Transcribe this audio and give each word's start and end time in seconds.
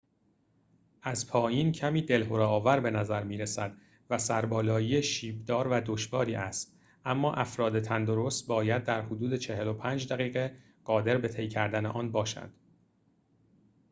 از 1.01 1.27
پایین 1.27 1.71
کمی 1.71 2.01
دلهره 2.01 2.43
آور 2.43 2.79
به 2.79 2.89
نظر 2.89 3.23
می 3.23 3.37
رسد 3.37 3.73
و 4.09 4.17
سربالایی 4.17 5.03
شیب 5.03 5.45
دار 5.45 5.67
و 5.67 5.81
دشواری 5.85 6.35
است 6.35 6.75
اما 7.05 7.33
افراد 7.33 7.79
تندرست 7.79 8.47
باید 8.47 8.83
در 8.83 9.01
حدود 9.01 9.33
۴۵ 9.35 10.07
دقیقه 10.13 10.57
قادر 10.83 11.17
به 11.17 11.27
طی 11.27 11.47
کردن 11.47 11.85
آن 11.85 12.11
باشند 12.11 12.53